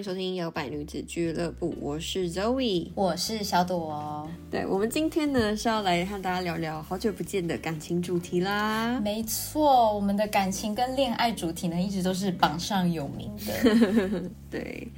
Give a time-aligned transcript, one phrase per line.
[0.00, 2.90] 迎收听摇摆女子俱乐部，我是 Zoe。
[2.94, 4.26] 我是小朵。
[4.50, 8.98] 对，我们今天呢是要来和大家聊聊好久不见的感情主题啦。
[9.00, 14.22] 没错，我们的感情跟恋爱主题呢，一直都是榜上有名的。
[14.50, 14.88] 对，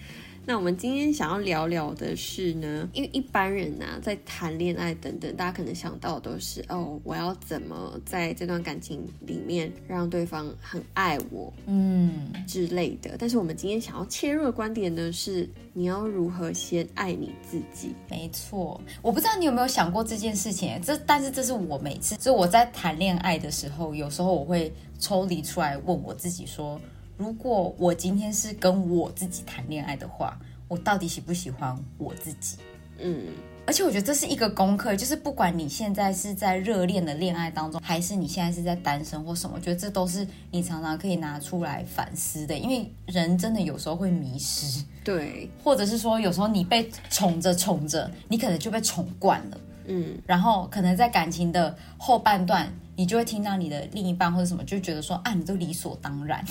[0.45, 13.16] 那我们今天想要聊聊的是呢，因为一般人呐、在谈恋爱等等，大家可能想到的都是哦，我要怎么在这段感情里面让对方很爱我嗯，之类的。
[13.18, 17.95] 但是我们今天想要切入的观点呢，是你要如何先爱你自己。
[18.10, 18.80] 没错。
[19.01, 26.80] 我不知道你有没有想过这件事情，这但是这是我每次，就我在谈恋爱的时候，有时候我会抽离出来问我自己说，
[27.16, 32.57] 如果我今天是跟我自己谈恋爱的话，我到底喜不喜欢我自己？
[32.99, 33.27] 嗯，
[33.66, 42.57] 而且我觉得这是一个功课，就是不管你现在是在热恋的恋爱当中，还是你现在是在单身或什么，我觉得这都是你常常可以拿出来反思的。
[42.57, 56.45] 因为人真的有时候会迷失，对，或者是说有时候你被宠着宠着，你可能就被宠惯了，嗯，然后可能在感情的后半段，你就会听到你的另一半或者什么，就觉得说啊，你都理所当然。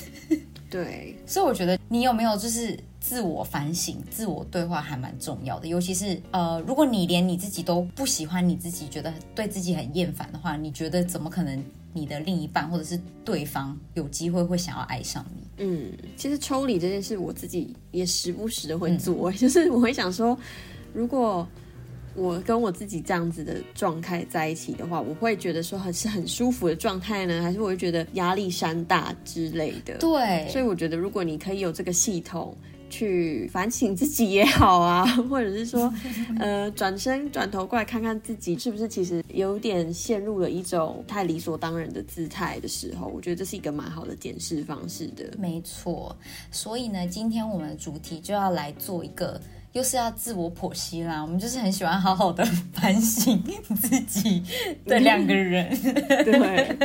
[0.72, 15.66] 对，所以我觉得你有没有就是自我反省、自我对话还蛮重要的，尤其是呃，如果你连你自己都不喜欢你自己，觉得对自己很厌烦的话，你觉得怎么可能你的另一半或者是对方有机会会想要爱上你？
[15.66, 20.38] 嗯，其实抽离这件事，我自己也时不时的会做，就是我会想说，
[20.94, 21.45] 如果
[22.16, 29.98] 我跟我自己这样子的状态在一起的话，我会觉得说很是很舒服的状态呢，还是我会觉得压力山大之类的？
[29.98, 32.56] 对，所以我觉得，如果你可以有这个系统
[32.90, 35.91] 去反省自己也好啊， 或者是说，
[36.38, 45.24] 呃，转身转头过来看看自己是不是其实有点陷入了一种太理所当然的姿态的时候，我觉得这是一个蛮好的检视方式的。
[45.38, 46.14] 没错，
[46.52, 49.40] 所以呢，今天我们的主题就要来做一个，
[49.74, 51.22] 又是要自我剖析啦。
[51.22, 52.44] 我们就是很喜欢好好的
[52.74, 53.42] 反省
[53.76, 54.44] 自己
[54.86, 55.70] 的两个人。
[56.24, 56.78] 对，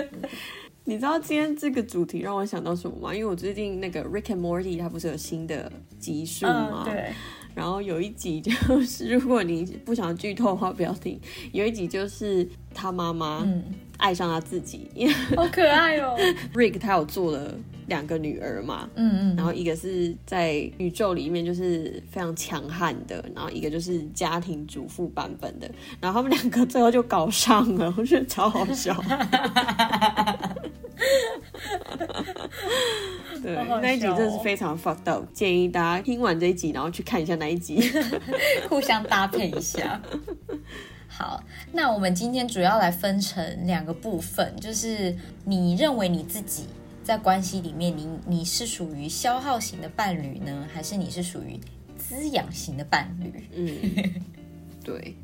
[0.84, 3.14] 你知道今天这个主题让我想到什么吗？
[3.14, 6.84] 因为我最近那个 Rick and Morty 它不是有新的集数吗？
[6.86, 7.12] 嗯，对，
[7.54, 8.52] 然后有一集就
[8.84, 11.20] 是，如果你不想剧透的话，不要听。
[11.52, 13.64] 有一集就是他妈妈嗯，
[13.96, 14.88] 爱上他自己，
[15.36, 16.16] 好可爱哦。
[16.54, 17.54] Rick 他有做了
[17.86, 25.70] 两个女儿嘛，嗯嗯，然后一个是在宇宙里面就是非常强悍的，然后一个就是家庭主妇版本的，
[26.00, 28.94] 然后他们两个最后就搞上了，我觉得超好笑。
[33.42, 37.80] 对，那一集真的是非常 fucked up，建议大家听完这一集，然后去看一下那一集。
[38.68, 40.00] 互相搭配一下。
[41.16, 45.16] 好，那我们今天主要来分成两个部分，就是
[45.46, 46.64] 你认为你自己
[47.02, 51.58] 在关系里面，你你是属于消耗型的伴侣呢，还是你是属于
[51.96, 53.48] 滋养型的伴侣？
[53.54, 54.22] 嗯，
[54.84, 55.16] 对。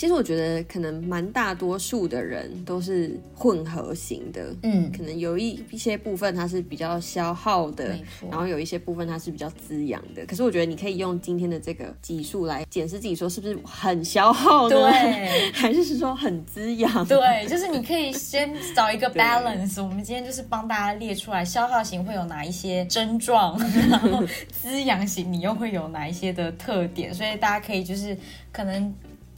[0.00, 7.94] 其实我觉得可能蛮大多数的人都是混合型的，嗯，可能有一一些部分它是比较消耗的
[8.30, 10.24] 然后有一些部分它是比较滋养的。
[10.24, 14.74] 可是我觉得你可以用今天的这个集数来检视自己，说是不是很消耗呢？
[14.74, 17.06] 对 还是说很滋养？
[17.06, 19.82] 对，就是你可以先找一个 balance。
[19.82, 23.58] 我们今天就是帮大家列出来，消耗型会有哪一些症状，
[23.90, 28.16] 然后滋养型你又会有哪一些的特点，所以大家可以就是
[28.50, 28.90] 可能。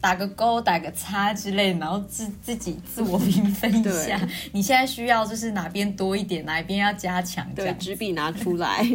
[0.02, 4.20] 打个勾，打个叉之类，然后自自己自我评分一下，
[4.50, 8.84] 你现在需要就是哪边多一点，哪一边要加强，这对，样纸笔拿出来。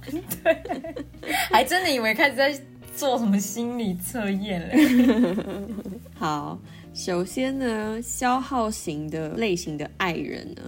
[0.42, 1.04] 对。
[1.50, 2.56] 还真的以为开始在
[2.96, 5.36] 做什么心理测验嘞。
[6.14, 6.56] 好，
[6.94, 10.62] 首先呢，消耗型的类型的爱人呢，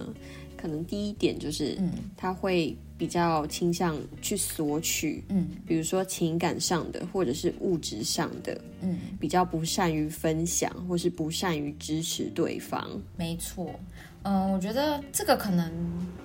[0.57, 1.89] 可能第一点就是，嗯。
[2.17, 5.45] 他会比较倾向去索取，嗯。
[5.67, 12.87] 比如说情感上的或者是物质上的，嗯，比较不善于分享，或是不善于支持对方。
[13.17, 13.77] 没错，
[14.21, 15.69] 嗯，我觉得这个可能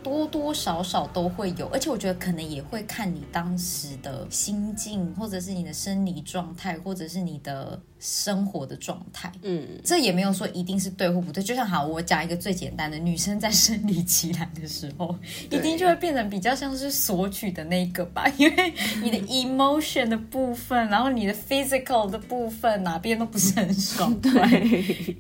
[0.05, 9.33] 多多少少都会有，而且我觉得可能也会看你当时的心境，或者是你的生理状态，或者是你的生活的状态。
[9.43, 15.17] 嗯，这也没有说一定是对或不对，就像好，我讲一个最简单的，女生在生理期来的时候，
[15.51, 24.47] 一定就会变成比较像像是索取的那个吧， 因为你的 emotion 的部分，然后你的 physical 的部分哪边都不是很爽 快，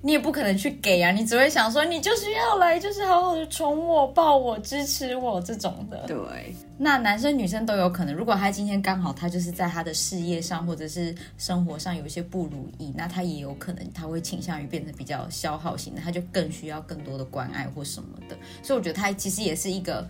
[0.02, 6.04] 你也不可能去给啊，你只会想说你就是要来，就是好好的宠我、抱我、支持我这种的。
[6.06, 18.36] 对，那男生女生都有可能，如果他今天刚好他就是在他的事业上或者是生活上有一些不如意，那他也有可能他会倾向于变得比较消耗型的，他就更需要更多的关爱或什么的。
[18.62, 20.06] 所以我觉得他其实也是一个。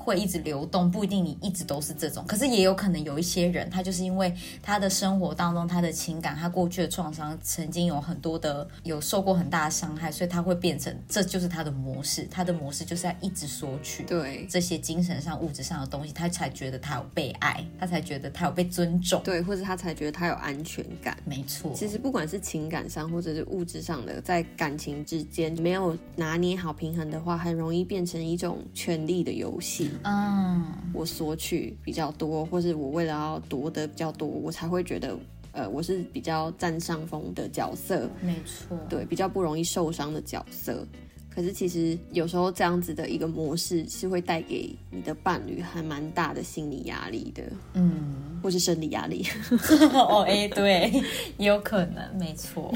[0.00, 14.46] 会一直流动，不一定你一直都是这种，可是也有可能有一些人，他就是因为他的生活当中，他的情感，他过去的创伤，曾经有很多的有受过很大的伤害，所以他会变成这就是他的模式，他的模式就是要一直索取，对。
[14.48, 21.16] 这些精神上、物质上的东西，他才觉得他有被爱，他才觉得他有被尊重，对，或者他才觉得他有安全感。
[21.24, 29.89] 没错，其实不管是情感上或者是物质上的，在感情之间没有拿捏好平衡的话，很容易变成一种权力的游戏。
[30.04, 35.16] 嗯，我索取比较多，或是我为了要夺得比较多，我才会觉得，
[35.52, 40.86] 呃，我是比较占上风的角色，没错，对，比较不容易受伤的角色。
[41.32, 47.42] 可是其实有时候这样子的一个模式是会带给你的伴侣还蛮大的心理压力的，
[47.74, 49.24] 嗯，或是生理压力。
[49.94, 50.90] 哦，哎，对，
[51.38, 52.74] 也有可能，没错。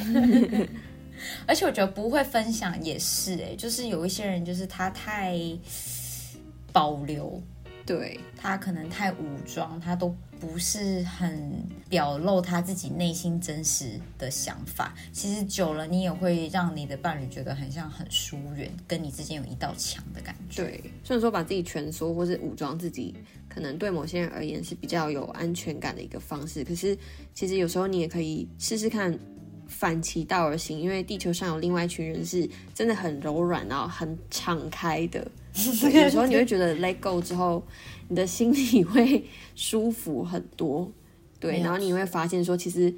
[1.46, 5.36] 而且我觉得不会分享也是，哎，就是有一些人，就是他太。
[6.74, 7.40] 保留，
[7.86, 11.52] 对他可能太武装，他都不是很
[11.88, 14.92] 表露他自己内心真实的想法。
[15.12, 20.64] 其实久了，你也会让你的伴侣觉得很像很疏远，跟你之间有一道墙的感觉。
[20.64, 23.14] 对，虽然说把自己蜷缩或是武装自己，
[23.48, 26.64] 可能对某些人而言是比较有安全感的一个方式。
[26.64, 26.98] 可是，
[27.32, 29.16] 其实有时候你也可以试试看
[29.66, 35.26] 反其道而行，因为地球上有另外一群人是真的很柔软，然后很敞开的。
[35.54, 37.62] 有时候你会觉得 let go 之后，
[38.08, 39.24] 你的心里会
[39.54, 40.90] 舒服很多，
[41.38, 42.92] 对，然后你会发现说，其实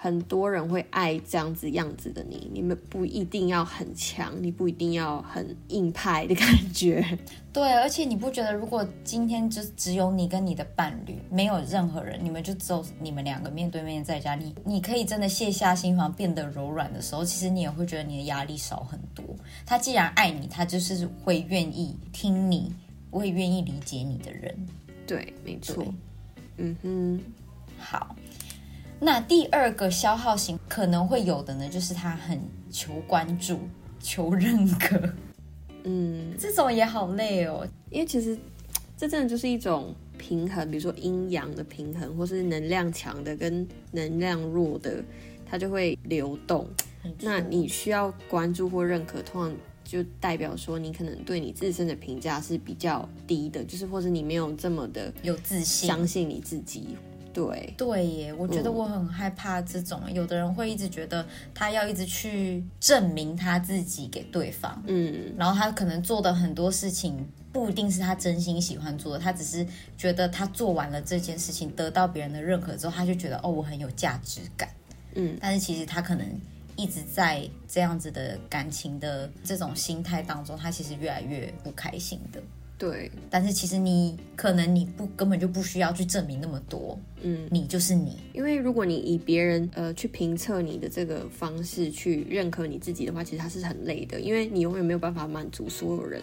[0.00, 7.04] 很多人会爱这样子样子的你，你们不一定要很强，你不一定要很硬派的感觉，
[7.52, 19.24] 对，而且你不觉得，如果今天就只有你跟你的伴侣，没有任何人，你们就只有你们两个面对面在家，你你可以真的卸下心防，变得柔软的时候，其实你也会觉得你的压力少很多。
[19.66, 22.72] 他既然爱你，他就是会愿意听你，
[23.10, 24.56] 会愿意理解你的人。
[25.08, 25.84] 对，没错。
[26.58, 27.20] 嗯哼，
[27.78, 28.14] 好。
[29.00, 32.40] 那第二个消耗型可能会有的呢，就是他很
[32.70, 33.60] 求关注、
[34.00, 35.00] 求认可。
[35.84, 38.36] 嗯，这种也好累哦，因为其实
[38.96, 45.02] 这真的就是一种平衡，比如说阴阳的平衡，或是能量强的跟能量弱的，
[45.48, 46.68] 它就会流动。
[47.20, 56.88] 那你需要关注或认可，通常就代表说你可能对你自身的评价是比较低的，就是或者你没有这么的有自信，相信你自己。
[57.32, 69.66] 对对耶，我觉得我很害怕这种，有的人会一直觉得他要一直去证明他自己给对方，嗯，然后他可能做的很多事情不一定是他真心喜欢做的，他只是
[69.96, 74.68] 觉得他做完了这件事情，得到别人的认可之后，他就觉得哦，我很有价值感，
[75.14, 76.26] 嗯，但是其实他可能。
[76.80, 82.40] 一直在这样子的感情的这种心态当中，他其实越来越不开心的。
[82.78, 88.16] 对，但是其实你可能你不根本就不需要去证明那么多，嗯，你就是你。
[88.32, 96.22] 因为如果你以别人呃去评测你的这个方式去认可你自己的话，其实他是很累的，因为你永远没有办法满足所有人，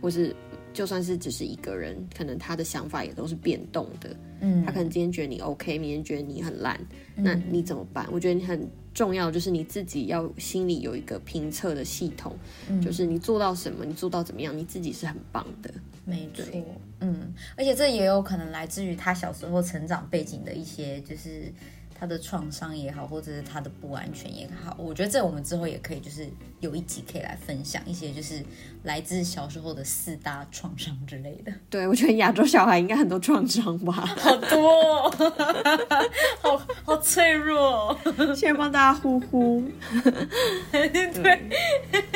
[0.00, 0.34] 或是
[0.74, 4.16] 就算是只是一个人，可能他的想法也都是变动的。
[4.40, 6.80] 嗯，他可能今天觉得你 OK，明天觉得你很烂，
[7.14, 8.08] 那你怎么办？
[8.10, 8.68] 我觉得你很。
[8.94, 12.36] 重要就是你自己要心里有一个评测的系统，
[12.82, 15.72] 就是你做到什么，你做到怎么样，你自己是很棒的。
[16.04, 16.44] 没错，
[17.00, 21.52] 嗯，而且这也有可能来自于他小时候成长背景的一些，就是。
[22.02, 26.28] 他的创伤也好，或者是他的不安全也好，我觉得这我们之后也可以，就是
[26.58, 28.42] 有一集可以来分享一些，就是
[28.82, 31.52] 来自小时候的四大创伤之类的。
[31.70, 35.08] 对，我觉得亚洲小孩应该很多创伤吧，好多，
[36.42, 37.96] 好好脆弱。
[38.34, 39.62] 先帮大家呼呼，
[40.72, 41.50] 对，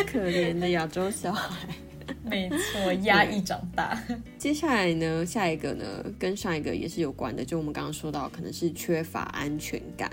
[0.05, 1.69] 可怜的亚洲小孩。
[2.25, 4.01] 没错，压抑长大。
[4.39, 5.85] 接下来呢，下一个呢，
[6.19, 10.11] 跟上一个也是有关的，就我们刚刚说到，可能是缺乏安全感。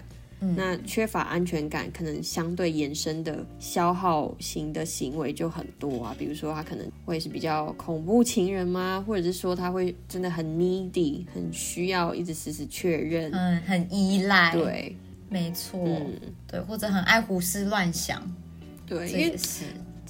[0.57, 6.13] 那缺乏安全感，可能相对延伸的消耗型的行为就很多啊。
[6.19, 9.01] 比如说，他可能会是比较恐怖情人吗？
[9.07, 14.51] 或者是说，他会真的很 needy，很需要一直时时确认，嗯，很依赖。
[14.51, 14.93] 对，
[15.29, 16.11] 没错，嗯
[16.45, 18.21] 对，或者很爱胡思乱想。
[18.85, 19.63] 对，这也是。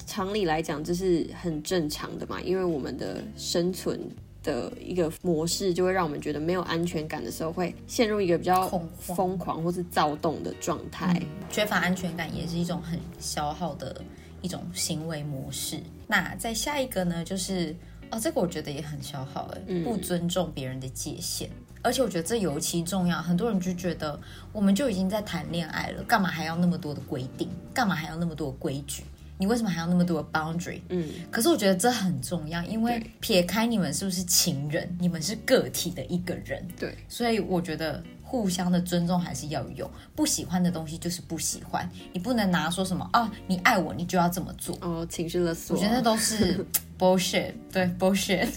[0.05, 3.99] 常理来讲，这是很正常的嘛，因为我们的生存
[4.43, 11.21] 的一个模式，就会让我们觉得没有安全感的时候，会陷入一个比较恐慌疯狂或是躁动的状态。
[11.49, 14.01] 缺乏安全感也是一种很消耗的
[14.41, 15.79] 一种行为模式。
[16.07, 17.75] 那再下一个呢，就是
[18.11, 21.49] 哦，这个我觉得也很消耗哎，不尊重别人的界限。
[21.81, 24.17] 而且我觉得这尤其重要，很多人就觉得
[24.53, 27.49] 我们就已经在谈恋爱了，干嘛还要那么多的规定？
[27.73, 29.03] 干嘛还要那么多规矩？
[29.43, 30.79] 你为什么还要那么多的 boundary？
[30.87, 38.01] 嗯，可是我觉得这很重要，因为撇开你们是不是情人，你们是个体的一个人，对，所以我觉得
[38.33, 39.87] 互相的尊重还是要有。
[40.15, 44.75] 不喜欢的东西就是不喜欢，你不能拿说什么啊，你爱我你就要这么做。
[44.81, 46.65] 哦，情绪勒索，我觉得那都是
[46.97, 48.47] bullshit，对 bullshit。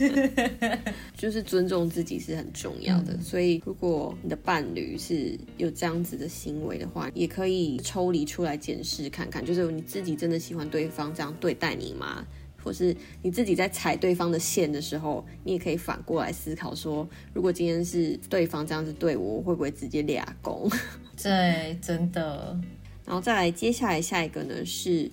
[1.14, 3.20] 就是尊重自己是很重要的。
[3.20, 12.24] 所以，如果你的伴侣是有这样子的行为的话，也可以抽离出来检视看看，就是你自己真的喜欢对方这样对待你吗？
[12.66, 20.68] 或是你自己在踩对方的线的时候，你也可以反过来思考说，如果今天是对方这样子对我，我会不会直接俩攻？
[21.22, 22.58] 对，真的，
[23.04, 25.08] 然后再来，接下来下一个呢是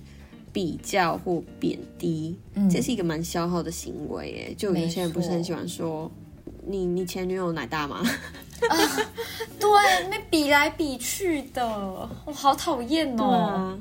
[0.51, 4.55] 比较或贬低，嗯这是一个蛮消耗的行为耶。
[4.57, 6.11] 就有些人不是很喜欢说，
[6.65, 8.01] 你你前女友奶大吗？
[9.59, 9.69] 对，
[10.09, 13.77] 那比来比去的，我好讨厌哦。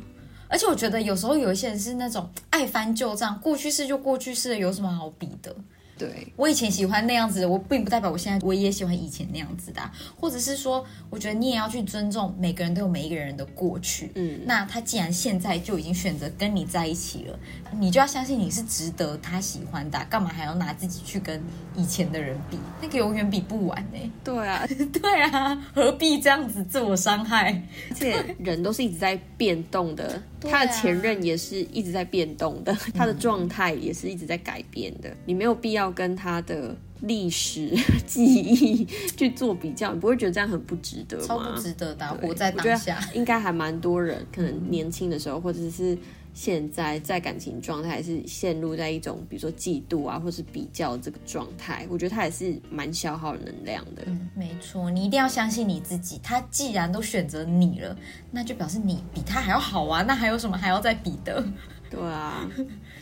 [0.52, 5.54] 啊，而且我觉得有时候有一些人是那种爱翻旧账，过去式就过去式了，有什么好比的？
[5.98, 14.10] 对，我以前喜欢那样子的，我并不代表我现在我也喜欢以前那样子的啊、或者是说，我觉得你也要去尊重每个人都有每一个人的过去。
[14.16, 17.38] 嗯，那他既然现在就已经选择跟你在一起了，
[17.78, 21.40] 你就要相信你是值得他喜欢的啊、干嘛还要拿自己去跟
[21.76, 22.58] 以前的人比？
[22.80, 24.66] 那个永远比不完呢、对啊，
[25.00, 27.62] 对啊，何必这样子自我伤害？
[27.90, 35.14] 而且人都是一直在变动的，他的前任也是一直在变动的，他的状态也是一直在改变的。
[35.24, 37.70] 你没有必要跟他的历史
[38.06, 38.84] 记忆
[39.16, 41.24] 去做比较，你不会觉得这样很不值得吗？
[41.26, 42.98] 超不值得的活在当下。
[43.14, 45.96] 应该还蛮多人，可能年轻的时候，或者是
[46.34, 54.02] 现在在感情状态是陷入在一种比如说嫉妒啊，或是比较这个状态，我觉得他也是蛮消耗能量的。
[54.06, 56.18] 嗯，没错，你一定要相信你自己。
[56.22, 57.96] 他既然都选择你了，
[58.30, 60.02] 那就表示你比他还要好啊！
[60.02, 61.44] 那还有什么还要再比的？
[61.90, 62.48] 对啊，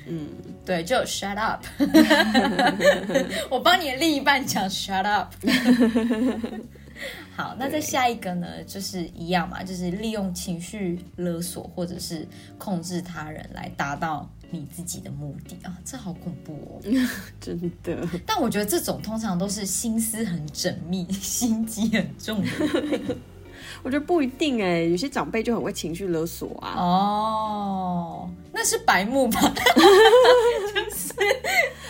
[0.08, 0.26] 嗯，
[0.64, 1.64] 对，就 shut up。
[3.48, 5.32] 我帮你的另一半讲 shut up。
[7.36, 12.26] 好，那再下一个呢，就是一样嘛，就是利用情绪勒索或者是
[12.58, 16.80] 控制他人来达到你自己的目的啊，这好恐怖哦。
[17.40, 22.50] 真的，但我觉得这种通常都是心思很缜密、 心机很重的
[23.82, 26.74] 我觉得不一定哎，有些长辈就很会情绪勒索啊。
[26.76, 29.40] 哦，那是白目吧？
[30.74, 31.14] 就是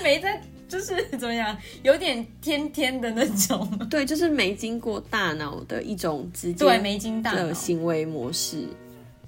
[0.03, 0.41] 没在，
[0.71, 7.53] 就是 怎么样，有点天天的那种，对，就是没经过大脑的一种直接对，没经大脑的。
[7.53, 8.67] 行为模式。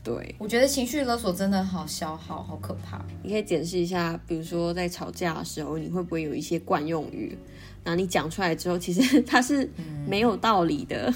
[0.05, 3.05] 对，我觉得情绪勒索真的好消耗，好可怕。
[3.23, 7.37] 你可以检视一下，比如说在吵架的时候，你会不会有一些惯用语？
[7.85, 9.69] 然后你讲出来之后，其实 它是
[10.07, 11.13] 没有道理的，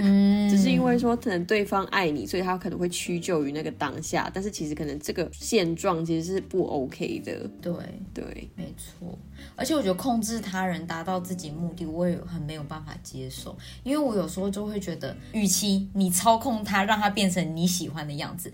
[0.00, 7.50] 嗯， 只是因为说可能对方爱你，所以他可能会屈就于那个当下，但是其实可能这个现状其实是不 OK 的。
[7.60, 7.72] 对，
[8.12, 9.18] 对，没错。
[9.56, 18.52] 而且我觉得控制他人达到自己目的，我也很没有办法接受，因为我有时候就会觉得，与其你操控他，让他变成你喜欢的样子。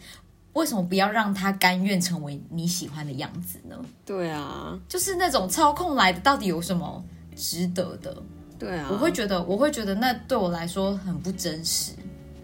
[0.53, 3.77] 为什么不要让他甘愿成为你喜欢的样子呢？
[4.05, 7.05] 对啊，就是那种操控来的，到底有什么
[7.37, 8.23] 值得的？
[8.59, 11.93] 对啊，我会觉得，我会觉得那对我来说很不真实。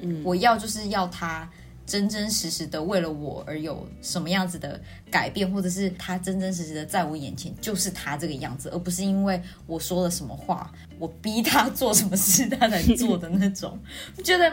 [0.01, 1.51] 嗯，我要就是要他
[1.87, 13.78] 真真实实的为了我而有什么样子的改变，或者是他真真实实的在我眼前就是他这个样子，而不是因为我说了什么话，我逼他做什么事他才做的那种。
[14.16, 14.52] 我觉得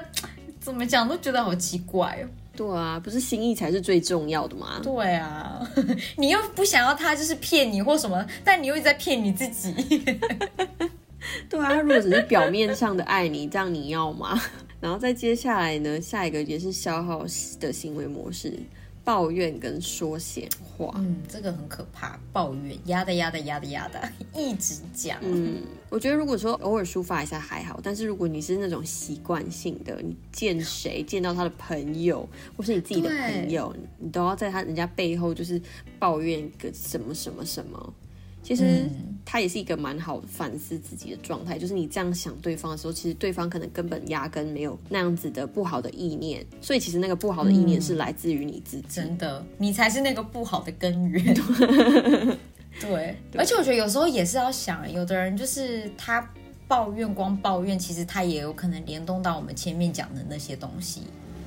[0.59, 2.29] 怎么讲都觉得好奇怪哦。
[2.55, 4.79] 对啊，不是心意才是最重要的吗？
[4.83, 5.67] 对啊，
[6.17, 9.73] 你又不想要他就是骗你或什么，但你又一直在骗你自己。
[11.49, 14.39] 对啊，如果只是表面上的爱你，这样你要吗？
[14.83, 17.25] 然后再接下来呢，下一个也是消耗
[17.57, 18.59] 的行为模式，
[19.01, 20.93] 抱怨跟说闲话。
[20.97, 25.17] 嗯，这个很可怕，抱怨压的压的压的压的， 一直讲。
[25.21, 35.61] 嗯，我觉得如果说偶尔抒发一下还好，但是如果你是那种习惯性的，你见谁见到他的朋友，或是你自己的朋友，你都要在他人家背后就是
[35.97, 37.93] 抱怨个什么什么什么。
[38.41, 48.85] 其实嗯他也是一个蛮好反思自己的状态，就是你这样想对方的时候，其实对方可能根本压根没有那样子的不好的意念，所以其实那个不好的意念是来自于你自己。
[48.89, 51.33] 真的，你才是那个不好的根源。
[52.81, 56.27] 对，而且我觉得有时候也是要想，有的人就是他
[56.67, 61.01] 抱怨光抱怨，其实他也有可能联动到我们前面讲的那些东西，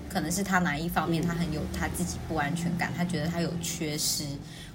[0.09, 4.25] 可能是他哪一方面他很有他自己不安全感，他觉得他有缺失，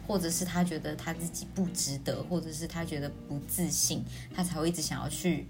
[0.07, 4.03] 或者是他觉得他自己不值得，或者是他觉得不自信，
[4.35, 5.47] 他才会一直想要去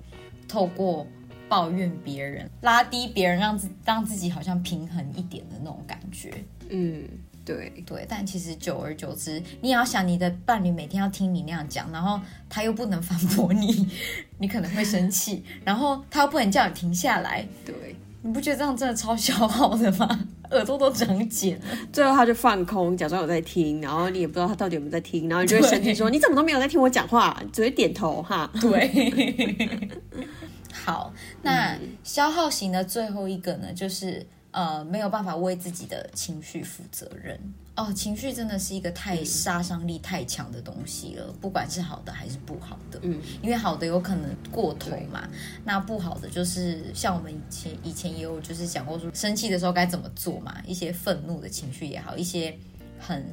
[0.48, 1.08] 透过
[1.50, 6.31] 抱怨别人，拉低别人，让自让自己好像平衡一点的那种感觉。
[6.70, 7.03] 嗯，
[7.43, 13.89] 对，对，但其实久而久之，你也要想你的伴侣每天要听你那样讲，然后他又不能反驳你，
[14.39, 20.20] 你可能会生气，然后他又不能叫你停下来，对，你不觉得这样真的超消耗的吗？
[20.51, 21.66] 耳朵都长茧了。
[21.94, 28.51] 最后他就放空，假装有在听，然后你也不知道他到底有没有在听，然后你就会生气说：“你怎么都没有在听我讲话，只会点头哈。
[28.60, 29.90] 对，
[30.72, 37.40] 好，那消耗型的最后一个呢，就是呃没有办法为自己的情绪负责任
[37.75, 37.92] 哦。
[37.94, 45.28] 情绪真的是一个太杀伤力太强的东西了，不管是好的还是不好的，嗯，因为好的有可能过头嘛，
[45.63, 52.58] 那不好的就是像我们以前以前也有就是讲过说，生气的时候该怎么做嘛，一些愤怒的情绪也好，一些
[53.00, 53.25] 很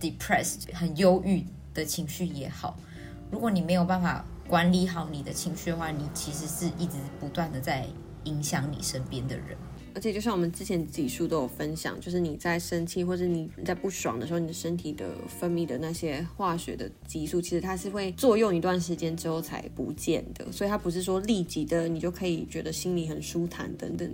[0.00, 2.78] depressed 很忧郁的情绪也好，
[3.30, 7.86] 如果你没有办法管理好你的情绪的话，你其实是一直不断的在
[8.24, 9.56] 影响你身边的人。
[9.98, 24.08] 而且就像我们之前几书都有分享，就是你在生气或者你在不爽的时候，你的身体的分泌的那些化学的激素，其实它是会作用一段时间之后才不见的，所以它不是说立即的你就可以觉得心里很舒坦等等。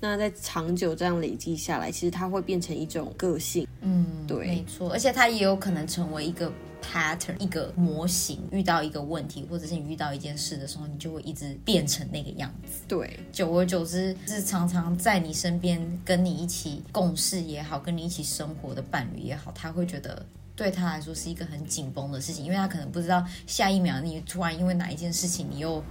[0.00, 3.68] 那在长久这样累积下来，其实它会变成一种个性。
[3.82, 6.50] 嗯，对没错，而且它也有可能成为一个
[6.86, 8.40] pattern，一个模型。
[8.52, 12.82] 遇到一个问题，或者是你遇到一件事的时候，你就会一直变成那个样子。
[12.86, 20.24] 对，久而久之，是常常在你身边跟你一起共事也好，跟你一起生活的伴侣也好，他会觉得
[20.54, 25.82] 对他来说是一个很紧绷的事情，因为他可能不知道下一秒你突然因为哪一件事情你又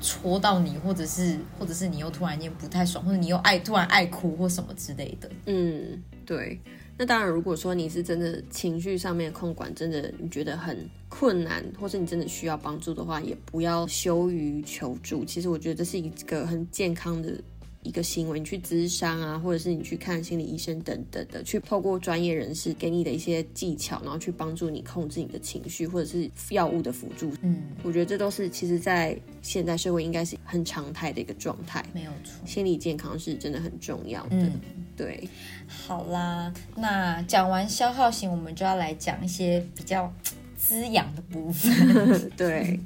[0.00, 5.30] 戳到你，或者是或者是你又突然间不太爽，或者你又爱突然爱哭或什么之类的。
[5.46, 6.60] 嗯，对。
[7.02, 15.24] 那当然，如果说你是真的情绪上面控管真的你觉得很困难，或是你真的需要帮助的话，也不要羞于求助。
[15.24, 17.34] 其实我觉得这是一个很健康的
[17.82, 27.32] 一个行为，你去咨商啊，或者是你去看心理医生等等的，去透过专业人士给你的一些技巧，然后去帮助你控制你的情绪，或者是药物的辅助。
[27.42, 31.84] 嗯，我觉得这都是其实，在现代社会应该是很常态的一个状态。
[31.92, 32.46] 没有错。
[32.46, 34.36] 心理健康是真的很重要的。
[34.36, 34.52] 嗯，
[34.96, 35.28] 对，
[35.66, 40.12] 好啦，那讲完消耗型，我们就要来讲一些比较
[40.56, 42.30] 滋养的部分。
[42.36, 42.78] 对，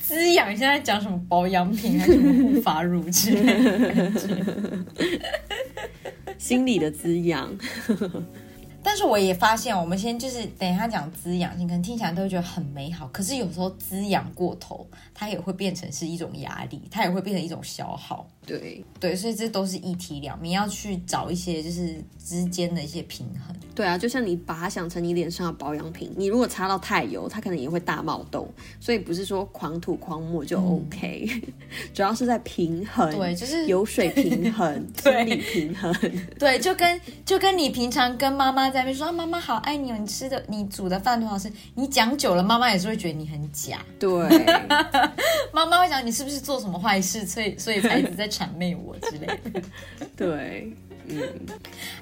[0.00, 4.12] 滋养现在讲什么保养品还是什么护发乳之类的。
[6.38, 7.52] 心理的滋养。
[8.96, 18.26] 但是我也发现，我们先就是等一下讲滋养性，可能听起来都会觉得很美好，可是有时候滋养过头，它也会变成是一种压力，它也会变成一种消耗。
[18.46, 23.54] 对对，所以这都是一体两面，要去找一些就是之间的一些平衡。
[23.74, 28.48] 对啊，就像你把它想成你脸上的保养品，你如果擦到太油，它可能也会大冒痘。
[28.80, 31.28] 所以不是说狂涂狂抹就 OK，
[31.92, 35.92] 主要是在平衡，对就是油水平衡、 对心理平衡。
[36.38, 43.84] 对，就跟就跟你平常跟妈妈在那边说、啊、妈妈好爱你哦，你吃的你煮的饭多好吃，你讲久了，妈妈也是会觉得你很假。
[43.98, 44.08] 对，
[45.52, 49.60] 妈妈会讲你是不是做什么坏事，所以所以才一直在谄媚我之类的。
[50.14, 50.72] 对，
[51.08, 51.18] 嗯，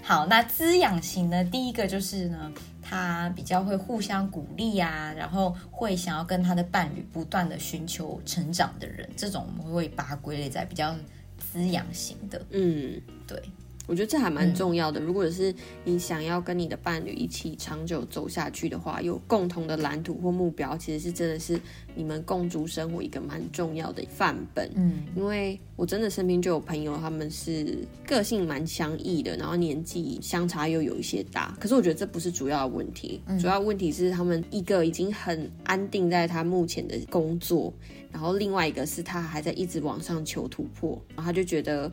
[0.03, 1.43] 好，那滋养型呢？
[1.45, 10.95] 第一个就是呢，他比较会互相鼓励啊，然后会想要跟他的伴侣不断的寻求成长的人，这种我们会把它归类在比较
[11.39, 12.45] 滋养型的。
[12.51, 13.43] 嗯，对，
[13.87, 15.01] 我觉得这还蛮重要的。
[15.01, 21.61] 如果是你想要跟你的伴侣一起长久走下去的话，有共同的蓝图或目标，其实是真的是
[21.95, 24.71] 你们共筑生活一个蛮重要的范本。
[24.75, 31.57] 嗯，因为我真的身边就有朋友，他们是个性蛮相异的，然后年纪相差又有一些大。
[31.61, 37.73] 可是我觉得这不是主要的问题，主要问题是他们一个已经很安定在他目前的工作，
[38.11, 41.91] 然后另外一个是他还在一直往上求突破，然后他就觉得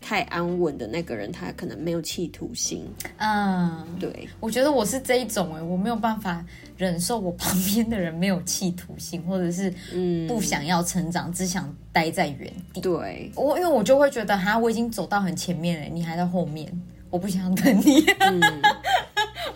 [0.00, 2.84] 太安稳的那个人，他可能没有企图心。
[3.18, 6.44] 嗯，对，我觉得我是这一种哎，我没有办法
[6.76, 12.80] 忍受我旁边的人没有企图心，或者是嗯，不想要成长，只想待在原地。
[12.80, 16.72] 对，我因为我就会觉得，哈，我已经走到很前面了，你还在后面，
[17.10, 18.04] 我不想等你。
[18.20, 18.40] 嗯，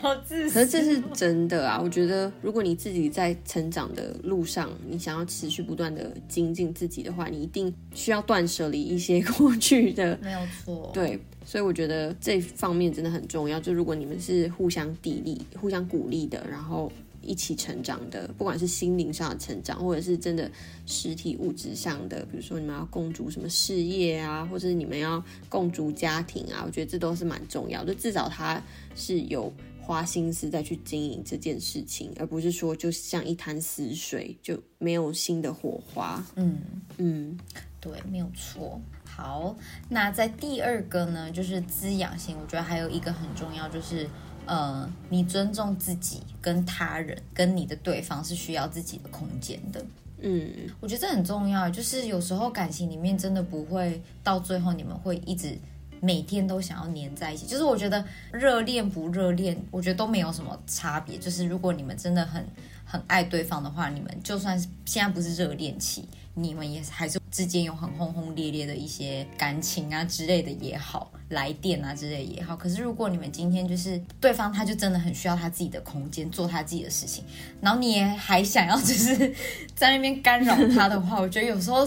[0.04, 0.54] 好自私。
[0.54, 1.80] 可是这是真的啊！
[1.82, 10.18] 我觉得，如果你自己在成长的路上，你想要持续不断的精进自己的话，你一定需要断舍离一些过去的。
[10.22, 10.90] 没有错。
[10.92, 13.58] 对，所以我觉得这方面真的很重要。
[13.58, 16.92] 就如果你们是互相砥砺、互相鼓励的，然后。
[17.26, 20.50] 一起成长的，不管是心灵上的成长，或者是真的
[20.84, 27.94] 实体物质上的，比如说你们要共筑什么事业啊，或者是你们要共筑家庭啊，我觉得这都是蛮重要的。
[27.94, 28.62] 至少他
[28.94, 29.50] 是有
[29.84, 36.24] 花心思再去经营这件事情，而不是说就像一潭死水，就没有新的火花。
[36.36, 36.58] 嗯
[36.96, 37.38] 嗯，
[37.80, 38.80] 对，没有错。
[39.04, 39.54] 好，
[39.88, 44.08] 那在第二个呢，就是滋养性，我觉得还有一个很重要，就是。
[44.46, 49.82] 呃，你尊重自己跟他人，跟你的对方是需要自己的空间的。
[50.18, 51.70] 嗯，我觉得这很重要。
[51.70, 55.56] 就是有时候感情里面真的不会到最后，你们会一直
[56.04, 57.46] 每天都想要黏在一起。
[57.46, 61.16] 就是我觉得热恋不热恋，我觉得都没有什么差别。
[61.16, 62.46] 就是如果你们真的很
[62.84, 66.06] 很爱对方的话，你们就算是现在不是热恋期。
[66.36, 72.56] 你们也还是之间有很轰轰烈烈的一些感情啊之类的也好，来电啊之类也好。
[72.56, 77.22] 可是如果你们今天就是对方，他就真的很需要他自己的空间，做他自己的事情，
[77.60, 79.32] 然后你也还想要就是
[79.76, 81.86] 在那边干扰他的话， 我觉得有时候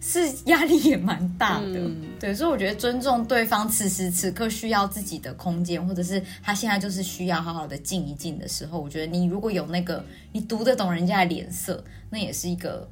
[0.00, 1.90] 是压力也蛮大的。
[2.20, 12.88] 对，所以我觉得尊重对方此时此刻需要自己的空间，或者是他现在就是需要好好的静一静的时候，我觉得你如果有那个你读得懂人家的脸色，那也是一个。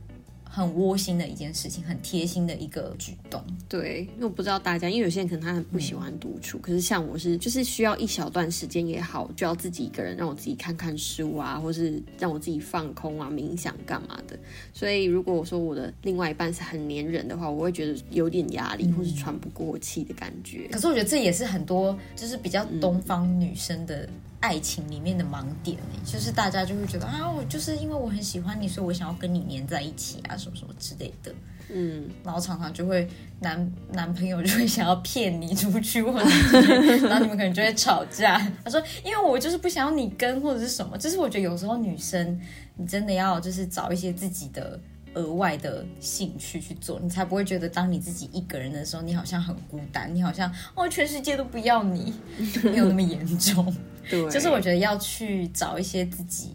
[0.55, 3.43] 很窝心的一件事情，很贴心的一个举动。
[3.69, 14.39] 对，因为我不知道大家，因为有些人可能他很不喜欢独处，可是像我是，就是需要一小段时间也好，就要自己一个人，让我自己看看书啊，或是让我自己放空啊、冥想干嘛的。
[14.73, 20.69] 所以如果我说我的另外一半是很黏人的话，我会觉得有点压力，或是喘不过气的感觉。
[20.71, 24.09] 可是我觉得这也是很多就是比较东方女生的。
[24.41, 31.35] 爱情里面的盲点就是大家就会觉得啊，我就是因为我很喜欢你，所以我想要跟你黏在一起啊，什么什么之类的。
[31.73, 33.09] 嗯，然后常常就会
[33.41, 36.29] 男男朋友就会想要骗你出去，或者
[37.09, 38.39] 然后你们可能就会吵架。
[38.63, 42.39] 他说，因为我就是不想要你跟或者是什么，就是我觉得有时候女生
[42.77, 44.79] 你真的要就是找一些自己的。
[45.15, 52.13] 额外的兴趣去做，你才不会觉得当你自己一个人的时候，你好像很孤单，你好像哦，全世界都不要你，
[52.65, 53.75] 没有那么严重。
[54.11, 56.51] 对，就是我觉得要去找一些自己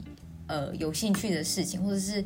[0.48, 2.24] 呃有兴趣的事情，或者是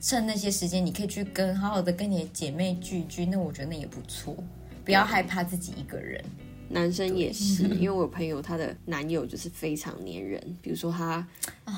[0.00, 4.36] 趁那些时间，你可以去跟好好的跟你的姐妹聚聚，那我觉得那也不错。
[4.84, 6.22] 不要害怕自己一个人，
[6.70, 11.26] 男生也是，因为 我有朋友，他的男友就是非常黏人，比如说他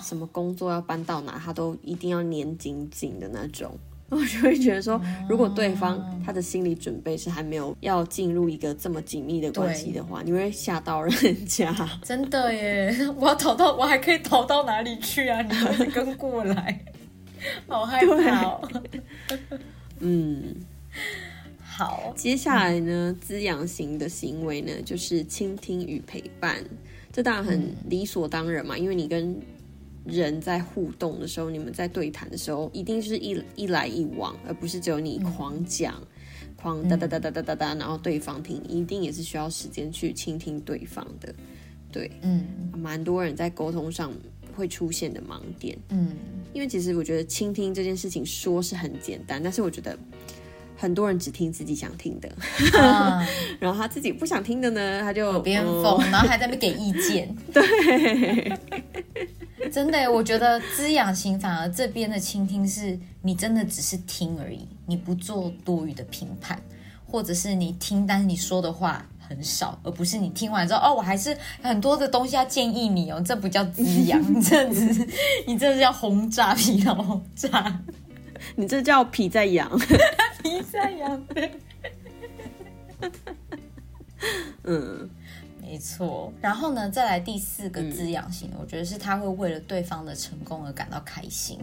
[0.02, 3.76] 什么工作要搬到哪，他都一定要黏紧紧的那种。
[4.12, 11.72] 我就会觉得说，如果对方他的心理准备是还没有要进入一个这么紧密的关系的话，你会吓到人家。
[12.02, 12.92] 真的耶！
[13.16, 15.40] 我要逃到，我还可以逃到哪里去啊？
[15.78, 16.84] 你跟过来，
[17.68, 18.60] 好害怕。
[20.00, 20.56] 嗯，
[21.62, 22.12] 好。
[22.16, 26.56] 接下来呢，滋养型的行为呢，就是倾听与陪伴。
[27.12, 29.40] 这当然很理所当然嘛，因为你跟。
[30.04, 35.94] 人在互动的时候，你们在对谈的时候，一定是一一来一往，而不是只有你狂讲、
[36.56, 41.34] 狂哒哒哒哒哒哒哒，然后对方听，一定也是需要时间去倾听对方的。
[41.92, 42.44] 对，嗯，
[42.76, 44.12] 蛮多人在沟通上
[44.54, 45.76] 会出现的盲点。
[45.88, 46.16] 嗯，
[46.52, 49.98] 因为其实我觉得倾听这件事情说是很简单，但是我觉得
[50.76, 52.30] 很多人只听自己想听的，
[53.58, 57.34] 然后他自己不想听的呢，他就边疯，然后还在那边给意见。
[57.52, 58.58] 对。
[59.70, 66.60] 真的，我觉得滋养型反而这边的倾听是你真的只是听而已，你不做多余的评判，
[67.06, 75.06] 或者是你听，但是你说的话很少，而不是你听完之后哦，我还是很多的东西要建议你哦，这不叫滋养， 这只
[75.46, 77.80] 你这是叫轰炸，疲劳轰炸，
[78.56, 79.70] 你这叫皮在痒，
[80.42, 81.26] 皮在痒，
[84.64, 85.08] 嗯。
[85.70, 91.60] 没错，然后呢，再来第四个滋养型，我觉得是他会为了对方的成功而感到开心，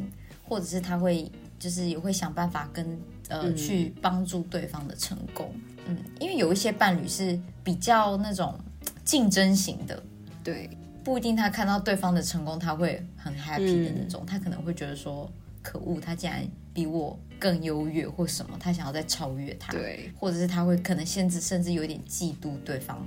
[0.47, 5.53] 或者是他会就是也会想办法跟呃去帮助对方的成功。
[5.87, 8.57] 嗯，因为有一些伴侣是比较那种
[9.03, 10.01] 竞争型的，
[10.41, 10.69] 对，
[11.03, 15.29] 不一定他看到对方的成功他会很 happy 的那种，他可能会觉得说
[15.61, 23.05] 可恶，他竟然比我更优越或什么，他想要再超越他，对，或者是他会可能甚至甚至有点嫉妒对方。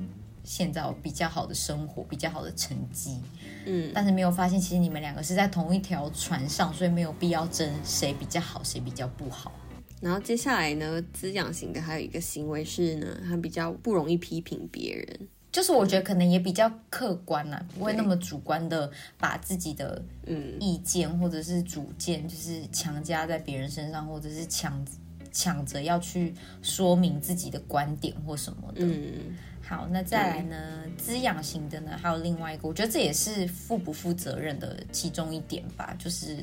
[0.51, 3.21] 现在比较好的生活，比较好的成绩，
[3.67, 9.53] 嗯，但是没有发现，其实你们两个是在同一条船上，所以没有必要争谁比较好，谁比较不好。
[10.01, 20.57] 然后接下来呢，滋养型的还有一个行为是呢，他比较不容易批评别人，就是我觉得可能也比较客观啦，不会那么主观的把自己的嗯。
[20.59, 24.85] 意见或者是主见，就是强加在别人身上，或者是抢
[25.31, 28.81] 抢着要去说明自己的观点或什么的。
[28.85, 29.39] 嗯，
[29.71, 30.57] 好，那再来呢？
[30.99, 36.39] 滋养型的呢，还有另外一个，我觉得这也是负不负责任的其中一点吧，就是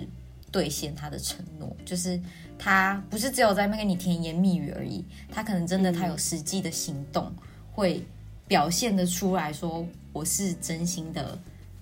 [0.50, 2.18] 兑现他的承诺，就是
[2.58, 7.30] 他不是只有在那边跟你甜言蜜语而已，他可能真的他有实际的行动，
[7.74, 8.02] 会
[8.48, 11.38] 表现的出来说我是真心的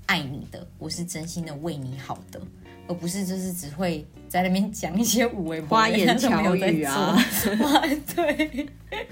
[0.08, 2.42] 爱你的，我是真心的为你好的。
[2.88, 7.18] 而不是就是只会在那边讲一些五维花言巧语啊，
[7.62, 7.84] 哇，
[8.16, 8.68] 对，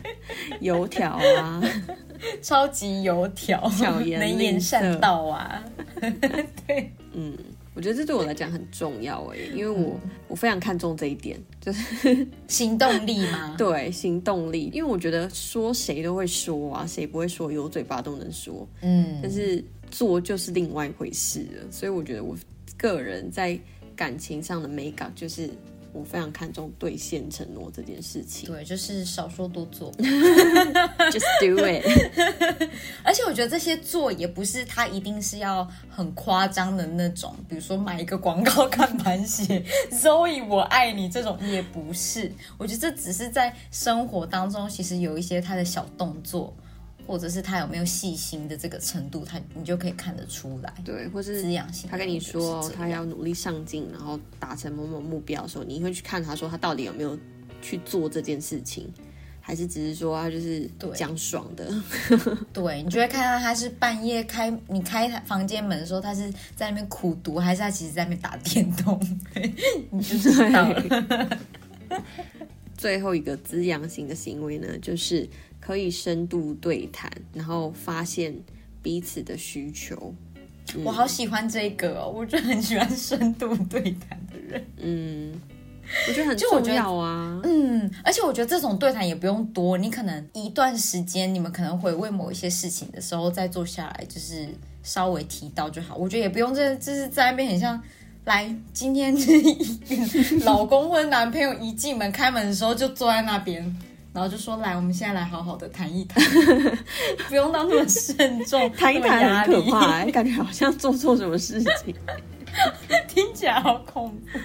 [0.61, 1.61] 油条啊，
[2.41, 5.63] 超级油条，巧言能言善道啊，
[6.67, 7.35] 对，嗯，
[7.73, 22.35] 我觉得这对我来讲很重要哎，因为我我非常看重这一点，就是行动力嘛，对，行动力，因为我觉得说谁都会说啊，谁不会说，有嘴巴都能说，嗯，但是做就是另外一回事了，所以我觉得我。
[22.77, 23.59] 个人在
[23.95, 25.49] 感情上的美感，就是
[25.93, 28.49] 我非常看重兑现承诺这件事情。
[28.49, 29.91] 对，就是少说多做，
[31.11, 31.83] just do it。
[33.03, 42.31] 而且我觉得这些做也不是他一定是要很夸张的那种，比如说买一个广告看板写 “Zoe 我爱你”这种也不是。
[42.57, 46.55] 我觉得这只是在生活当中，其实有一些他的小动作。
[47.05, 50.73] 或者是他有没有细心的这个程度，他你就可以看得出来。
[50.85, 51.89] 对，或是滋养性。
[51.89, 57.17] 他跟你说他要努力上进，然后达成某某目标的时候，你会去看他说他到底有没有
[57.61, 58.91] 去做这件事情，
[59.41, 61.73] 还是只是说他就是讲爽的？
[62.53, 68.99] 对，你就会看到他是半夜开你开房间门的时候，他是在那边苦读，还是他其实在那边打电动？
[69.91, 71.39] 你就知道了。
[72.77, 75.29] 最后一个滋养型的行为呢，就是
[75.65, 78.35] 可以深度对谈，然后发现
[78.81, 80.13] 彼此的需求。
[80.83, 84.65] 我好喜欢这个哦，我就很喜欢深度对谈的人。
[84.75, 85.41] 嗯，
[86.09, 87.39] 我觉得很重要啊。
[87.45, 94.49] 嗯，而且我觉得这种对谈也不用多，你可能一段时间，你们可能回味某一些事情的时候，再坐下来，就是
[94.83, 95.95] 稍微提到就好。
[95.95, 97.81] 我觉得也不用这，就是在那边很像。
[98.25, 99.13] 来，今天
[100.45, 103.61] 老公或者男朋友一进门开门的时候就坐在那边，
[104.13, 106.23] 然后就说：“来，我们现在来好好的谈一谈，
[107.27, 111.95] 不用当那么慎重，谈一谈很可怕，感觉好像做错什么事情，
[113.09, 114.39] 听起来好恐怖。”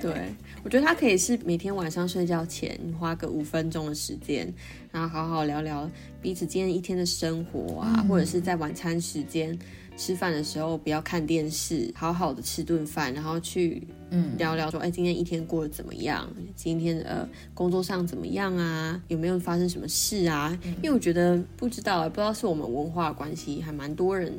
[0.00, 4.50] 对，我觉得他可以是每天晚上睡觉前花个五分钟的时间，
[4.90, 5.88] 然后好好聊聊
[6.22, 9.56] 彼此今天一天的生活啊，或者是在晚餐时间。
[9.96, 16.28] 吃饭的时候不要看电视，好好的吃顿饭，然后去嗯聊聊说，哎，今天一天过得怎么样？
[16.56, 19.00] 今天呃工作上怎么样啊？
[19.08, 20.58] 有没有发生什么事啊？
[20.82, 24.32] 因为我觉得不知道，不知道是我们文化关系，还蛮多人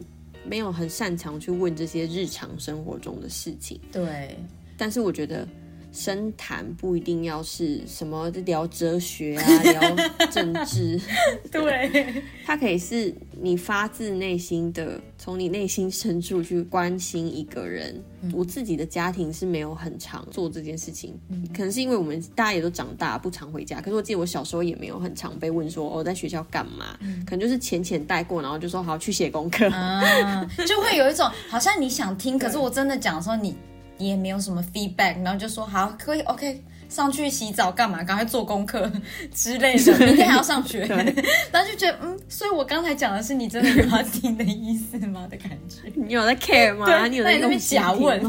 [0.45, 3.79] 没有很擅长去问这些日常生活中的事情。
[3.91, 4.37] 对，
[4.77, 5.47] 但是我觉得。
[5.95, 10.99] 深谈不一定要是什么聊哲学啊， 聊政治，
[11.49, 18.03] 对，它可以是你发自内心的，从你内心深处去关心一个人。
[18.33, 21.13] 我自己的家庭是没有很常做这件事情，
[21.55, 23.79] 可能是因为我们大家也都长大，不常回家。
[23.79, 29.69] 可是我记得我小时候也没有很常被问说哦在学校干嘛，可能就是浅浅带过，然后就说好去写功课，
[30.65, 33.55] 就会有一种好像你想听， 可是我真的讲说你。
[33.97, 38.03] 也没有什么 feedback，然后就说好可以 OK，上去洗澡干嘛？
[38.03, 38.91] 赶快做功课
[39.33, 40.97] 之类的， 明天还要上学，然
[41.63, 45.27] 后 就觉得嗯，所以我刚才讲的是你真的有要听的意思吗？
[45.29, 47.07] 的感觉，你有在 care 吗？
[47.07, 48.21] 你有在那边假问，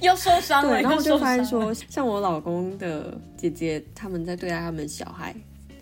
[0.00, 5.34] 又受伤了，然后就发现说，像我老公的姐姐，他们在对待他们小孩，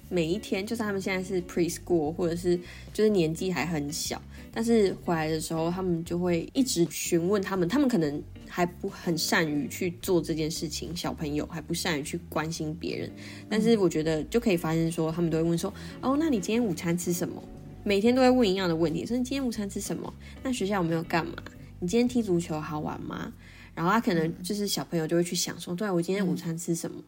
[0.09, 2.59] 每一天，就算他们现在是 preschool，或者是
[2.93, 4.21] 就是年纪还很小。
[4.53, 13.09] 但是回来的时候，他们就会一直询问他们，他们可能还不很善于去做这件事情，小朋友还不善于去关心别人。
[13.49, 17.41] 但是我觉得就可以发现说，他们都会问说：“哦，那你今天午餐吃什么？”
[17.85, 20.13] 每天都会问一样的问题，说：“你今天午餐吃什么？
[20.43, 21.35] 那学校有没有干嘛？
[21.79, 23.33] 你今天踢足球好玩吗？”
[23.73, 27.01] 然后他可能就是小朋友就会去想说：“对我今天午餐吃什么？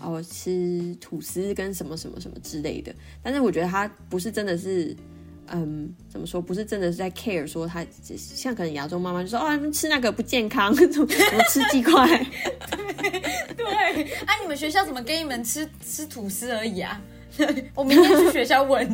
[0.00, 4.96] 哦，吃吐司跟什么什么什么之类的。”但是我觉得他不是真的是。
[5.48, 6.40] 嗯，怎么说？
[6.40, 7.84] 不是真的是在 care 说他，
[8.16, 11.06] 像可能亚洲妈妈就说哦，吃那个不健康， 怎么
[11.50, 12.06] 吃鸡块？
[13.56, 17.00] 对对，啊，你们学校怎么给你们吃吃吐司而已啊？
[17.74, 18.86] 我明天去学校问。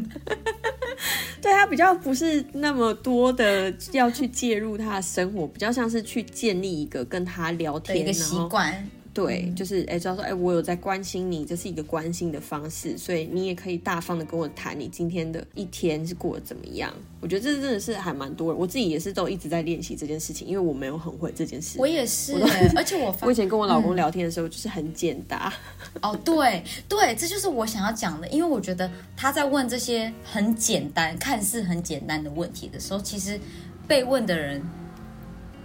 [1.42, 8.88] 对他比较不是那么多的要去介入他的生活，比较像是去建立一个跟他聊天的一个习惯。
[9.20, 16.90] 对，就是哎，知道说哎，我有在关心你，这是一个关心的方式，所以你也可以大方的跟我谈你今天的一天是过得怎么样。
[17.20, 21.78] 我觉得这真的是还蛮多，我自己也是都一直在练习这件事情，因为我没有很会这件事。
[21.78, 22.32] 我也是，
[22.74, 25.52] 而且我我以前跟我老公聊天的时候就是很简单。
[26.00, 33.38] 哦，对对，这就是我想要讲的，因为我觉得他在问这些很简单、看似很简单的问题的时候，其实
[33.86, 34.62] 被问的人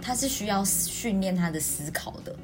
[0.02, 2.36] 他是需要训练他的思考的。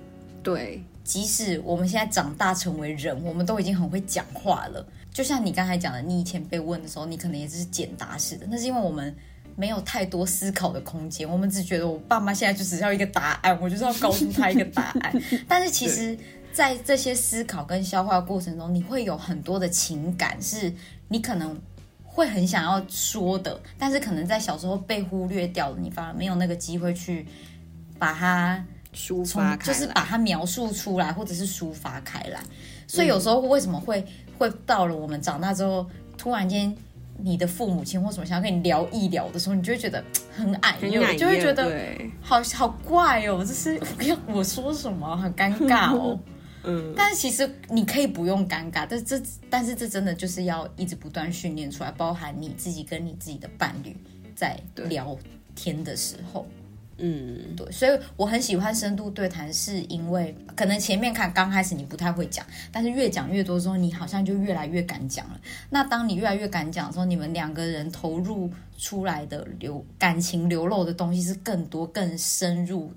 [0.42, 4.86] 对，即使我们现在长大成为人，我们都已经很会讲话了。
[5.12, 9.14] 就像你刚才讲的，你以前被问的时候，你可能也只是简答式的，那是因为我们
[9.56, 15.22] 没有太多思考的空间，我们只觉得我爸妈现在就只要一个答案，我就是要告诉他一个答案。
[15.46, 16.16] 但是其实，
[16.52, 20.72] 在这些思考跟消化过程中，你会有很多的情感，是
[21.08, 21.60] 你可能
[22.04, 27.26] 会很想要说的，但是可能在小时候被忽略掉了，你反而没有那个机会去
[27.98, 28.64] 把它。
[28.94, 32.40] 抒发就是把它描述出来，或者是抒发开来。
[32.87, 34.05] 所以有时候为什么会
[34.38, 35.87] 会到了我们长大之后，
[36.18, 36.74] 突然间
[37.18, 40.02] 你的父母亲或什么想要跟你聊一聊的时候，你就会觉得
[40.37, 40.76] 很矮，
[41.16, 41.70] 就会觉得
[42.20, 46.18] 好好怪哦，这是 要我说什么，很尴尬哦。
[46.64, 53.96] 嗯，但是其实你可以不用尴尬，但这但是这真的就是要一直不断训练出来，包含你自己跟你自己的伴侣
[54.37, 55.16] 在聊
[55.57, 56.46] 天的时候。
[56.98, 65.40] 嗯，对，所以我很喜欢深度对谈，是因为可能前面看刚开始你不太会讲，但是越讲越多之后，你好像就越来越敢讲了。
[65.70, 72.92] 那当你越来越敢讲的时候，你们两个人投入出来的流感情流露的东西是更多、更深入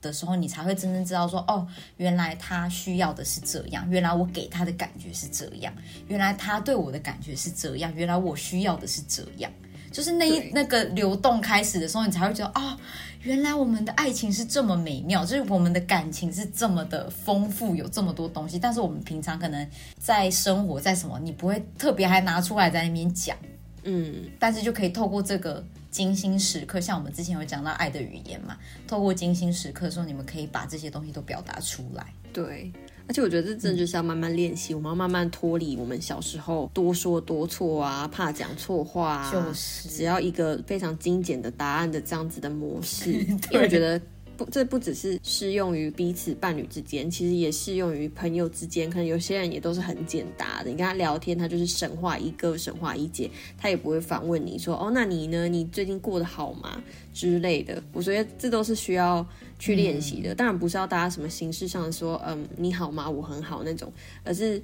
[0.00, 1.66] 的时候，你才会真正知道说，哦，
[1.98, 5.72] 原来他需要的是这样，原来我给他的感觉是这样，
[6.08, 9.52] 原来他对我的感觉是这样，原来我需要的是这样。
[9.94, 12.76] 就是那一那个流动开始的时候，你才会觉得啊，
[13.22, 18.58] 原来我们的爱情是这么美妙，就是我们的感情是这么的丰富，有这么多东西。
[18.58, 23.36] 但是我们平常可能在生活在什么，你不会特别还拿出来在那边讲，
[23.84, 24.28] 嗯。
[24.40, 28.56] 但是就可以透过这个精心时刻，像我们之前有讲到爱的语言嘛，
[28.88, 32.04] 透过精心时刻的时候，你们可以把这些东西都表达出来。
[32.32, 32.72] 对。
[33.06, 43.12] 而且我觉得这真的就是要慢慢练习，我们要慢慢脱离我们小时候多说多错啊，怕讲错话啊，就是只要一个非常精简的答案的这样子的模式，
[43.50, 44.00] 因为我觉得。
[44.36, 48.88] 不，这不只是适用于彼此伴侣之间，其实也适用于朋友之间。
[48.90, 55.48] 可能有些人也都是很简答的，你跟他聊天，他就是神话一个，神话一节，他也不会反问你说：“哦，那你呢？
[55.48, 56.82] 你最近过得好吗？”
[57.14, 57.82] 之类的。
[57.92, 59.26] 我觉得这都是需要
[59.58, 60.34] 去练习的。
[60.34, 63.08] 当然不是要大家什么形式上说，嗯，你好吗？
[63.08, 63.92] 我很好那种，
[64.24, 64.60] 而是。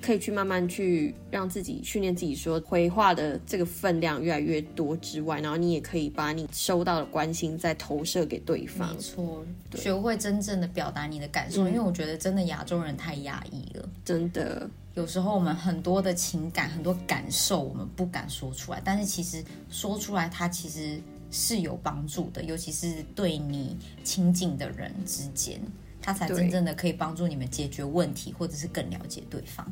[0.00, 8.94] 可以去慢慢去让自己训练自己，说回话的这个分量越来越多之外，然后你也可以把你收到的关心再投射给对方。
[8.94, 25.60] 没错，学会真正的表达你的感受，因为我觉得真的亚洲人太压抑了，真的有时候我们很多的情感、很多感受我们不敢说出来，但是其实说出来它其实是有帮助的，尤其是对你亲近的人之间。
[26.02, 29.66] 他才真正的可以帮助你们解决问题，或者是更了解对方。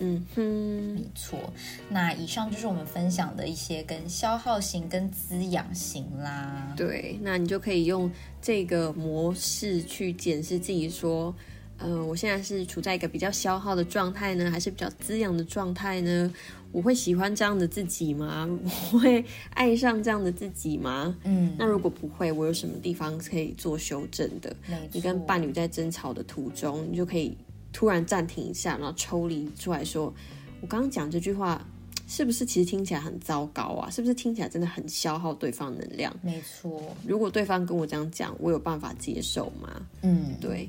[0.00, 1.52] 嗯哼，没错。
[1.88, 6.72] 那以上就是我们分享的一些跟消耗型跟滋养型啦。
[6.76, 11.34] 对，那你就可以用这个模式去检视自己，说，
[11.78, 16.32] 呃，我现在是处在一个比较消耗的状态呢，还是比较滋养的状态呢？
[16.70, 18.46] 我会喜欢这样的自己吗？
[18.92, 21.16] 我会爱上这样的自己吗？
[21.24, 24.54] 嗯，那如果不会，我有什么地方可以做修正的？
[24.92, 27.34] 你跟伴侣在争吵的途中，你就可以
[27.72, 30.12] 突然暂停一下，然后抽离出来说
[30.60, 31.66] ：“我刚刚讲这句话，
[32.06, 33.90] 是不是其实听起来很糟糕啊？
[33.90, 36.94] 是不是听起来真的很消耗对方能量？”没错。
[37.06, 39.86] 如果对方跟我这样讲，我有办法接受吗？
[40.02, 40.68] 嗯，对。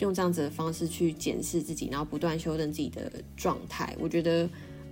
[0.00, 4.48] 用这样子的方式去检视自己，然后不断修正自己的状态，我觉得。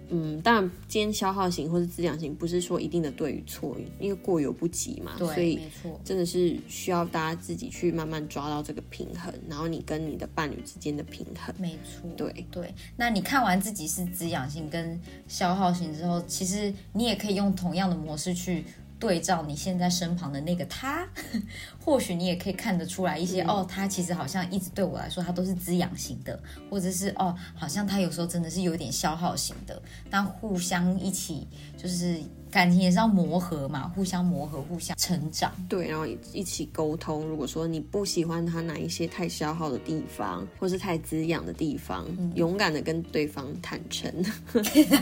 [0.09, 5.13] 嗯，当然，今天消耗型或是滋养型，不是说一定的对与错，因为过犹不及嘛。
[5.19, 11.55] 对，所以没错，真的是需要大家自己去慢慢抓到这个平衡，然后你跟你的伴侣之间的平衡。
[11.59, 12.75] 没错，对对。
[12.97, 18.65] 那你看完自己是滋养型跟消耗型之后，其实你也可以用同样的模式去。
[18.99, 21.07] 对照你现在身旁的那个他，
[21.85, 26.39] 或许你也可以看得出来一些哦，他其实好像一直对我来说，他都是滋养型的，
[26.71, 29.81] 或者是哦，好像他有时候真的是有点消耗型的。
[30.11, 32.21] 但互相一起就是。
[32.57, 35.53] 感情也是要磨合嘛，互相磨合，互相成长。
[35.69, 37.23] 对，然后一起沟通。
[37.27, 44.11] 如果说你不喜欢他哪一些太消耗的地方，或是太滋养的地方，勇敢的跟对方坦诚。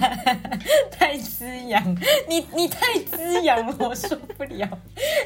[0.91, 1.97] 太滋养，
[2.29, 4.69] 你你太滋养了，我受不了。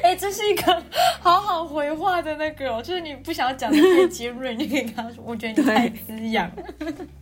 [0.03, 0.83] 哎，这是一个
[1.19, 6.51] 好好回话的那个，就是你不想要讲的太尖锐，你可以跟他说，我觉得你太滋养。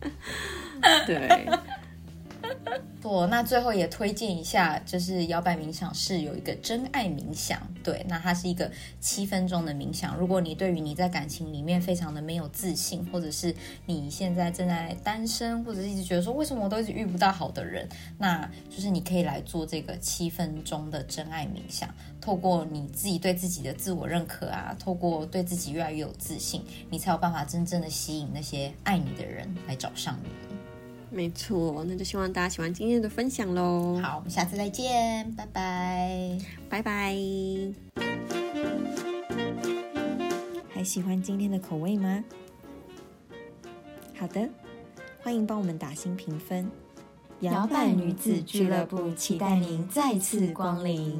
[1.06, 1.48] 对。
[3.00, 10.16] 不，那最后也推荐一下，就是摇摆冥想是有一个真爱冥想，对，那它是一个七分钟的冥想。
[10.16, 13.54] 如果你对于你在感情里面非常的没有自信，或者是
[13.86, 17.88] 你现在正在单身，或者是一直觉得说为什么我都一直遇不到好的人，
[18.18, 21.88] 那就是你可以来做这个七分钟的真爱冥想。
[22.20, 30.28] 透过你自己对自己的自我认可啊，透过对自己越来越有自信，你才有办法真正的吸引那些爱你的人来找上你。
[31.10, 34.00] 没错，那就希望大家喜欢今天的分享喽。
[34.02, 36.38] 好，我们下次再见，拜拜，
[36.68, 37.16] 拜拜。
[40.68, 42.22] 还喜欢今天的口味吗？
[44.16, 44.48] 好的，
[45.22, 46.70] 欢迎帮我们打新评分。
[47.40, 51.18] 摇摆女子俱乐部期待您再次光临。